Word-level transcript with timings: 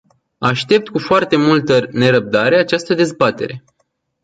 Aștept 0.39 0.89
cu 0.89 0.99
foarte 0.99 1.35
multă 1.35 1.87
nerăbdare 1.91 2.55
această 2.57 2.93
dezbatere. 2.93 3.63